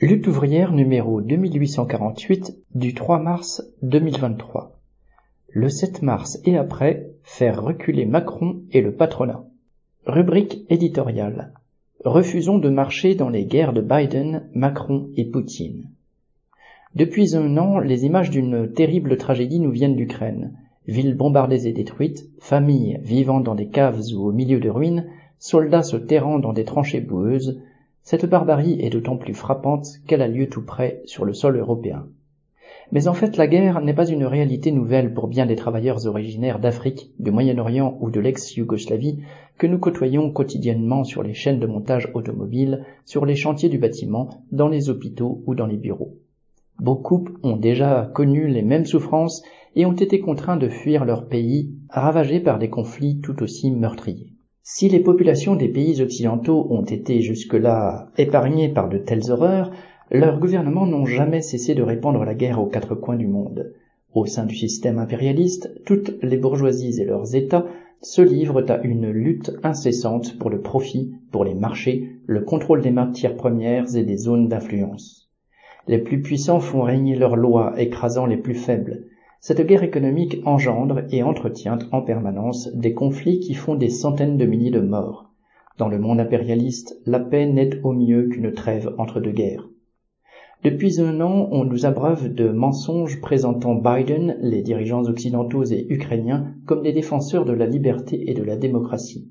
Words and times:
Lutte 0.00 0.26
ouvrière 0.26 0.72
numéro 0.72 1.20
2848 1.20 2.58
du 2.74 2.94
3 2.94 3.20
mars 3.20 3.62
2023. 3.82 4.76
Le 5.50 5.68
7 5.68 6.02
mars 6.02 6.40
et 6.44 6.56
après, 6.56 7.12
faire 7.22 7.62
reculer 7.62 8.04
Macron 8.04 8.56
et 8.72 8.80
le 8.80 8.90
patronat. 8.90 9.44
Rubrique 10.04 10.66
éditoriale. 10.68 11.52
Refusons 12.04 12.58
de 12.58 12.68
marcher 12.70 13.14
dans 13.14 13.28
les 13.28 13.44
guerres 13.44 13.72
de 13.72 13.82
Biden, 13.82 14.48
Macron 14.52 15.10
et 15.16 15.26
Poutine. 15.26 15.88
Depuis 16.96 17.36
un 17.36 17.56
an, 17.56 17.78
les 17.78 18.04
images 18.04 18.30
d'une 18.30 18.72
terrible 18.72 19.16
tragédie 19.16 19.60
nous 19.60 19.70
viennent 19.70 19.96
d'Ukraine. 19.96 20.58
Villes 20.88 21.16
bombardées 21.16 21.68
et 21.68 21.72
détruites, 21.72 22.28
familles 22.40 22.98
vivant 23.00 23.38
dans 23.38 23.54
des 23.54 23.68
caves 23.68 24.02
ou 24.12 24.26
au 24.26 24.32
milieu 24.32 24.58
de 24.58 24.70
ruines, 24.70 25.06
soldats 25.38 25.84
se 25.84 25.96
terrant 25.96 26.40
dans 26.40 26.52
des 26.52 26.64
tranchées 26.64 27.00
boueuses, 27.00 27.60
cette 28.04 28.26
barbarie 28.26 28.76
est 28.80 28.90
d'autant 28.90 29.16
plus 29.16 29.32
frappante 29.32 29.86
qu'elle 30.06 30.20
a 30.20 30.28
lieu 30.28 30.48
tout 30.48 30.62
près 30.62 31.00
sur 31.06 31.24
le 31.24 31.32
sol 31.32 31.56
européen. 31.56 32.06
Mais 32.92 33.08
en 33.08 33.14
fait, 33.14 33.38
la 33.38 33.46
guerre 33.46 33.80
n'est 33.80 33.94
pas 33.94 34.06
une 34.06 34.26
réalité 34.26 34.72
nouvelle 34.72 35.14
pour 35.14 35.26
bien 35.26 35.46
des 35.46 35.56
travailleurs 35.56 36.06
originaires 36.06 36.58
d'Afrique, 36.58 37.12
du 37.18 37.30
Moyen-Orient 37.30 37.96
ou 38.00 38.10
de 38.10 38.20
l'ex-Yougoslavie 38.20 39.20
que 39.56 39.66
nous 39.66 39.78
côtoyons 39.78 40.30
quotidiennement 40.30 41.02
sur 41.02 41.22
les 41.22 41.32
chaînes 41.32 41.60
de 41.60 41.66
montage 41.66 42.10
automobile, 42.12 42.84
sur 43.06 43.24
les 43.24 43.36
chantiers 43.36 43.70
du 43.70 43.78
bâtiment, 43.78 44.28
dans 44.52 44.68
les 44.68 44.90
hôpitaux 44.90 45.42
ou 45.46 45.54
dans 45.54 45.66
les 45.66 45.78
bureaux. 45.78 46.18
Beaucoup 46.78 47.26
ont 47.42 47.56
déjà 47.56 48.10
connu 48.12 48.48
les 48.48 48.62
mêmes 48.62 48.84
souffrances 48.84 49.42
et 49.76 49.86
ont 49.86 49.92
été 49.92 50.20
contraints 50.20 50.58
de 50.58 50.68
fuir 50.68 51.06
leur 51.06 51.26
pays, 51.26 51.72
ravagé 51.88 52.38
par 52.38 52.58
des 52.58 52.68
conflits 52.68 53.20
tout 53.22 53.42
aussi 53.42 53.70
meurtriers. 53.70 54.33
Si 54.66 54.88
les 54.88 55.00
populations 55.00 55.56
des 55.56 55.68
pays 55.68 56.00
occidentaux 56.00 56.66
ont 56.70 56.84
été 56.84 57.20
jusque-là 57.20 58.08
épargnées 58.16 58.70
par 58.70 58.88
de 58.88 58.96
telles 58.96 59.30
horreurs, 59.30 59.70
leurs 60.10 60.40
gouvernements 60.40 60.86
n'ont 60.86 61.04
jamais 61.04 61.42
cessé 61.42 61.74
de 61.74 61.82
répandre 61.82 62.24
la 62.24 62.34
guerre 62.34 62.58
aux 62.58 62.66
quatre 62.66 62.94
coins 62.94 63.16
du 63.16 63.26
monde. 63.26 63.74
Au 64.14 64.24
sein 64.24 64.46
du 64.46 64.56
système 64.56 64.98
impérialiste, 64.98 65.70
toutes 65.84 66.14
les 66.22 66.38
bourgeoisies 66.38 66.98
et 66.98 67.04
leurs 67.04 67.34
États 67.34 67.66
se 68.00 68.22
livrent 68.22 68.64
à 68.70 68.80
une 68.84 69.10
lutte 69.10 69.52
incessante 69.62 70.38
pour 70.38 70.48
le 70.48 70.62
profit, 70.62 71.12
pour 71.30 71.44
les 71.44 71.54
marchés, 71.54 72.12
le 72.24 72.40
contrôle 72.40 72.80
des 72.80 72.90
matières 72.90 73.36
premières 73.36 73.94
et 73.94 74.02
des 74.02 74.16
zones 74.16 74.48
d'influence. 74.48 75.30
Les 75.88 75.98
plus 75.98 76.22
puissants 76.22 76.60
font 76.60 76.80
régner 76.80 77.16
leurs 77.16 77.36
lois, 77.36 77.74
écrasant 77.76 78.24
les 78.24 78.38
plus 78.38 78.54
faibles. 78.54 79.08
Cette 79.46 79.60
guerre 79.60 79.82
économique 79.82 80.40
engendre 80.46 81.02
et 81.10 81.22
entretient 81.22 81.78
en 81.92 82.00
permanence 82.00 82.72
des 82.72 82.94
conflits 82.94 83.40
qui 83.40 83.52
font 83.52 83.74
des 83.74 83.90
centaines 83.90 84.38
de 84.38 84.46
milliers 84.46 84.70
de 84.70 84.80
morts. 84.80 85.34
Dans 85.76 85.88
le 85.88 85.98
monde 85.98 86.18
impérialiste, 86.18 86.98
la 87.04 87.20
paix 87.20 87.44
n'est 87.44 87.78
au 87.82 87.92
mieux 87.92 88.28
qu'une 88.28 88.54
trêve 88.54 88.94
entre 88.96 89.20
deux 89.20 89.32
guerres. 89.32 89.68
Depuis 90.62 90.98
un 90.98 91.20
an, 91.20 91.50
on 91.52 91.66
nous 91.66 91.84
abreuve 91.84 92.32
de 92.32 92.48
mensonges 92.48 93.20
présentant 93.20 93.74
Biden, 93.74 94.38
les 94.40 94.62
dirigeants 94.62 95.04
occidentaux 95.04 95.64
et 95.64 95.88
ukrainiens 95.90 96.54
comme 96.64 96.80
des 96.80 96.94
défenseurs 96.94 97.44
de 97.44 97.52
la 97.52 97.66
liberté 97.66 98.30
et 98.30 98.32
de 98.32 98.42
la 98.42 98.56
démocratie. 98.56 99.30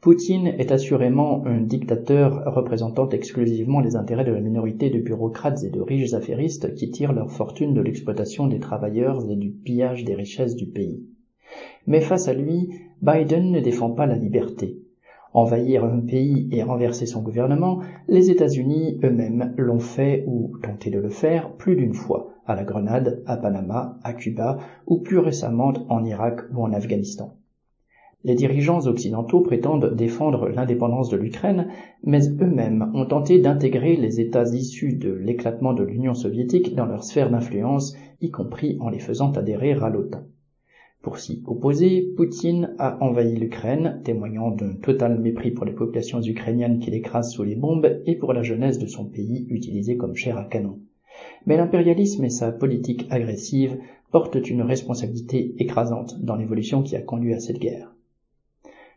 Poutine 0.00 0.46
est 0.46 0.72
assurément 0.72 1.44
un 1.44 1.60
dictateur 1.60 2.54
représentant 2.54 3.06
exclusivement 3.10 3.80
les 3.80 3.96
intérêts 3.96 4.24
de 4.24 4.32
la 4.32 4.40
minorité 4.40 4.88
de 4.88 4.98
bureaucrates 4.98 5.62
et 5.62 5.68
de 5.68 5.82
riches 5.82 6.14
affairistes 6.14 6.74
qui 6.74 6.90
tirent 6.90 7.12
leur 7.12 7.30
fortune 7.30 7.74
de 7.74 7.82
l'exploitation 7.82 8.46
des 8.46 8.60
travailleurs 8.60 9.30
et 9.30 9.36
du 9.36 9.50
pillage 9.50 10.04
des 10.04 10.14
richesses 10.14 10.56
du 10.56 10.64
pays. 10.64 11.04
Mais 11.86 12.00
face 12.00 12.28
à 12.28 12.32
lui, 12.32 12.70
Biden 13.02 13.50
ne 13.50 13.60
défend 13.60 13.90
pas 13.90 14.06
la 14.06 14.16
liberté. 14.16 14.78
Envahir 15.34 15.84
un 15.84 16.00
pays 16.00 16.48
et 16.50 16.62
renverser 16.62 17.04
son 17.04 17.20
gouvernement, 17.20 17.80
les 18.08 18.30
États-Unis 18.30 18.98
eux-mêmes 19.04 19.52
l'ont 19.58 19.80
fait 19.80 20.24
ou 20.26 20.52
tenté 20.62 20.88
de 20.88 20.98
le 20.98 21.10
faire 21.10 21.52
plus 21.56 21.76
d'une 21.76 21.92
fois, 21.92 22.30
à 22.46 22.54
la 22.54 22.64
Grenade, 22.64 23.22
à 23.26 23.36
Panama, 23.36 23.98
à 24.02 24.14
Cuba 24.14 24.60
ou 24.86 24.96
plus 24.96 25.18
récemment 25.18 25.74
en 25.90 26.06
Irak 26.06 26.40
ou 26.54 26.62
en 26.62 26.72
Afghanistan. 26.72 27.36
Les 28.22 28.34
dirigeants 28.34 28.86
occidentaux 28.86 29.40
prétendent 29.40 29.94
défendre 29.96 30.50
l'indépendance 30.50 31.08
de 31.08 31.16
l'Ukraine, 31.16 31.68
mais 32.04 32.20
eux-mêmes 32.28 32.92
ont 32.94 33.06
tenté 33.06 33.38
d'intégrer 33.38 33.96
les 33.96 34.20
États 34.20 34.44
issus 34.44 34.92
de 34.92 35.10
l'éclatement 35.10 35.72
de 35.72 35.84
l'Union 35.84 36.12
soviétique 36.12 36.74
dans 36.74 36.84
leur 36.84 37.02
sphère 37.02 37.30
d'influence, 37.30 37.96
y 38.20 38.30
compris 38.30 38.76
en 38.80 38.90
les 38.90 38.98
faisant 38.98 39.32
adhérer 39.32 39.72
à 39.72 39.88
l'OTAN. 39.88 40.20
Pour 41.00 41.18
s'y 41.18 41.42
opposer, 41.46 42.12
Poutine 42.14 42.74
a 42.78 43.02
envahi 43.02 43.36
l'Ukraine, 43.36 44.02
témoignant 44.04 44.50
d'un 44.50 44.74
total 44.74 45.18
mépris 45.18 45.50
pour 45.50 45.64
les 45.64 45.72
populations 45.72 46.20
ukrainiennes 46.20 46.78
qu'il 46.78 46.92
écrase 46.92 47.32
sous 47.32 47.42
les 47.42 47.54
bombes 47.54 48.02
et 48.04 48.16
pour 48.16 48.34
la 48.34 48.42
jeunesse 48.42 48.78
de 48.78 48.86
son 48.86 49.06
pays 49.06 49.46
utilisée 49.48 49.96
comme 49.96 50.14
chair 50.14 50.36
à 50.36 50.44
canon. 50.44 50.78
Mais 51.46 51.56
l'impérialisme 51.56 52.24
et 52.26 52.30
sa 52.30 52.52
politique 52.52 53.06
agressive 53.08 53.78
portent 54.10 54.46
une 54.50 54.60
responsabilité 54.60 55.54
écrasante 55.58 56.22
dans 56.22 56.36
l'évolution 56.36 56.82
qui 56.82 56.96
a 56.96 57.00
conduit 57.00 57.32
à 57.32 57.40
cette 57.40 57.60
guerre. 57.60 57.94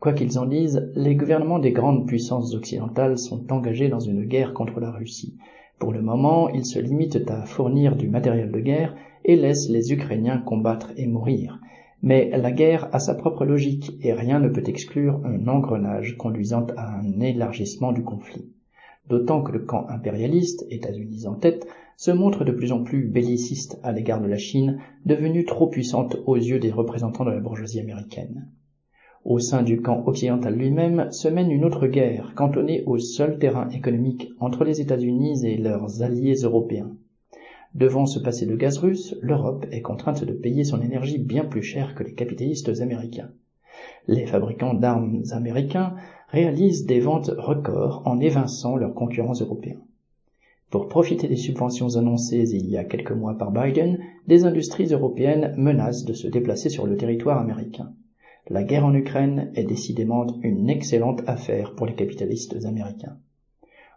Quoi 0.00 0.12
qu'ils 0.12 0.38
en 0.38 0.46
disent, 0.46 0.90
les 0.94 1.14
gouvernements 1.14 1.58
des 1.58 1.72
grandes 1.72 2.06
puissances 2.06 2.54
occidentales 2.54 3.18
sont 3.18 3.50
engagés 3.52 3.88
dans 3.88 4.00
une 4.00 4.24
guerre 4.24 4.52
contre 4.52 4.80
la 4.80 4.90
Russie. 4.90 5.36
Pour 5.78 5.92
le 5.92 6.02
moment, 6.02 6.48
ils 6.50 6.66
se 6.66 6.78
limitent 6.78 7.28
à 7.28 7.46
fournir 7.46 7.96
du 7.96 8.08
matériel 8.08 8.52
de 8.52 8.60
guerre 8.60 8.94
et 9.24 9.36
laissent 9.36 9.68
les 9.68 9.92
Ukrainiens 9.92 10.38
combattre 10.38 10.92
et 10.96 11.06
mourir. 11.06 11.58
Mais 12.02 12.30
la 12.36 12.52
guerre 12.52 12.88
a 12.92 12.98
sa 12.98 13.14
propre 13.14 13.46
logique 13.46 13.92
et 14.02 14.12
rien 14.12 14.38
ne 14.38 14.48
peut 14.48 14.62
exclure 14.66 15.20
un 15.24 15.48
engrenage 15.48 16.18
conduisant 16.18 16.66
à 16.76 16.98
un 16.98 17.20
élargissement 17.20 17.92
du 17.92 18.02
conflit. 18.02 18.52
D'autant 19.08 19.42
que 19.42 19.52
le 19.52 19.60
camp 19.60 19.86
impérialiste, 19.88 20.66
États-Unis 20.70 21.26
en 21.26 21.34
tête, 21.34 21.66
se 21.96 22.10
montre 22.10 22.44
de 22.44 22.52
plus 22.52 22.72
en 22.72 22.82
plus 22.82 23.06
belliciste 23.06 23.78
à 23.82 23.92
l'égard 23.92 24.20
de 24.20 24.26
la 24.26 24.36
Chine, 24.36 24.80
devenue 25.06 25.44
trop 25.44 25.66
puissante 25.66 26.16
aux 26.26 26.36
yeux 26.36 26.58
des 26.58 26.70
représentants 26.70 27.24
de 27.24 27.30
la 27.30 27.40
bourgeoisie 27.40 27.80
américaine. 27.80 28.48
Au 29.24 29.38
sein 29.38 29.62
du 29.62 29.80
camp 29.80 30.04
occidental 30.06 30.54
lui-même 30.54 31.10
se 31.10 31.28
mène 31.28 31.50
une 31.50 31.64
autre 31.64 31.86
guerre, 31.86 32.34
cantonnée 32.36 32.82
au 32.84 32.98
seul 32.98 33.38
terrain 33.38 33.70
économique 33.70 34.28
entre 34.38 34.64
les 34.64 34.82
États-Unis 34.82 35.46
et 35.46 35.56
leurs 35.56 36.02
alliés 36.02 36.34
européens. 36.42 36.90
Devant 37.74 38.04
ce 38.04 38.18
passé 38.18 38.44
de 38.44 38.54
gaz 38.54 38.76
russe, 38.76 39.16
l'Europe 39.22 39.64
est 39.72 39.80
contrainte 39.80 40.24
de 40.24 40.32
payer 40.34 40.62
son 40.62 40.82
énergie 40.82 41.16
bien 41.16 41.46
plus 41.46 41.62
cher 41.62 41.94
que 41.94 42.04
les 42.04 42.12
capitalistes 42.12 42.82
américains. 42.82 43.30
Les 44.08 44.26
fabricants 44.26 44.74
d'armes 44.74 45.22
américains 45.30 45.94
réalisent 46.28 46.84
des 46.84 47.00
ventes 47.00 47.30
records 47.38 48.02
en 48.04 48.20
évinçant 48.20 48.76
leurs 48.76 48.94
concurrents 48.94 49.40
européens. 49.40 49.80
Pour 50.68 50.86
profiter 50.86 51.28
des 51.28 51.36
subventions 51.36 51.96
annoncées 51.96 52.54
il 52.54 52.68
y 52.68 52.76
a 52.76 52.84
quelques 52.84 53.12
mois 53.12 53.38
par 53.38 53.52
Biden, 53.52 53.98
des 54.28 54.44
industries 54.44 54.92
européennes 54.92 55.54
menacent 55.56 56.04
de 56.04 56.12
se 56.12 56.28
déplacer 56.28 56.68
sur 56.68 56.86
le 56.86 56.98
territoire 56.98 57.40
américain. 57.40 57.90
La 58.48 58.62
guerre 58.62 58.84
en 58.84 58.94
Ukraine 58.94 59.50
est 59.54 59.64
décidément 59.64 60.26
une 60.42 60.68
excellente 60.68 61.22
affaire 61.26 61.74
pour 61.74 61.86
les 61.86 61.94
capitalistes 61.94 62.66
américains. 62.66 63.16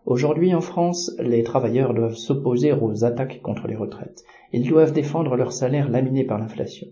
Aujourd'hui 0.05 0.55
en 0.55 0.61
France, 0.61 1.13
les 1.19 1.43
travailleurs 1.43 1.93
doivent 1.93 2.15
s'opposer 2.15 2.71
aux 2.71 3.03
attaques 3.03 3.41
contre 3.41 3.67
les 3.67 3.75
retraites. 3.75 4.23
Ils 4.53 4.65
doivent 4.65 4.93
défendre 4.93 5.35
leurs 5.35 5.51
salaires 5.51 5.89
laminés 5.89 6.23
par 6.23 6.39
l'inflation. 6.39 6.87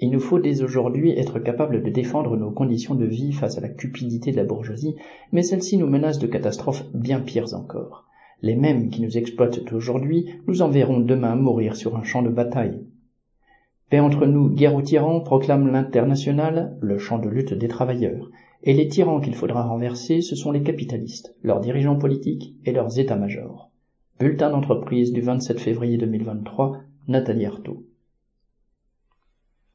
Il 0.00 0.10
nous 0.10 0.20
faut 0.20 0.38
dès 0.38 0.60
aujourd'hui 0.62 1.12
être 1.12 1.38
capables 1.38 1.82
de 1.82 1.88
défendre 1.88 2.36
nos 2.36 2.50
conditions 2.50 2.94
de 2.94 3.06
vie 3.06 3.32
face 3.32 3.56
à 3.56 3.62
la 3.62 3.70
cupidité 3.70 4.30
de 4.30 4.36
la 4.36 4.44
bourgeoisie, 4.44 4.96
mais 5.32 5.42
celle-ci 5.42 5.78
nous 5.78 5.86
menace 5.86 6.18
de 6.18 6.26
catastrophes 6.26 6.84
bien 6.92 7.20
pires 7.20 7.54
encore. 7.54 8.04
Les 8.42 8.54
mêmes 8.54 8.90
qui 8.90 9.00
nous 9.00 9.16
exploitent 9.16 9.72
aujourd'hui 9.72 10.26
nous 10.46 10.60
enverront 10.60 11.00
demain 11.00 11.36
mourir 11.36 11.74
sur 11.74 11.96
un 11.96 12.02
champ 12.02 12.20
de 12.20 12.28
bataille. 12.28 12.82
Paix 13.90 14.00
entre 14.00 14.26
nous, 14.26 14.50
guerre 14.50 14.74
aux 14.74 14.82
tyrans, 14.82 15.20
proclame 15.20 15.68
l'international, 15.68 16.76
le 16.80 16.98
champ 16.98 17.18
de 17.18 17.28
lutte 17.28 17.54
des 17.54 17.68
travailleurs. 17.68 18.30
Et 18.62 18.74
les 18.74 18.88
tyrans 18.88 19.20
qu'il 19.20 19.34
faudra 19.34 19.62
renverser, 19.62 20.20
ce 20.20 20.36
sont 20.36 20.52
les 20.52 20.62
capitalistes, 20.62 21.34
leurs 21.42 21.60
dirigeants 21.60 21.96
politiques 21.96 22.54
et 22.66 22.72
leurs 22.72 22.98
états-majors. 22.98 23.70
Bulletin 24.20 24.50
d'entreprise 24.50 25.12
du 25.12 25.22
27 25.22 25.58
février 25.58 25.96
2023, 25.96 26.78
Nathalie 27.06 27.46
Artaud. 27.46 27.84